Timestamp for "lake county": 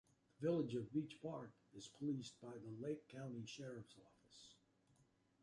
2.83-3.45